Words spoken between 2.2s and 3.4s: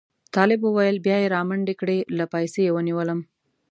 پایڅې یې ونیولم.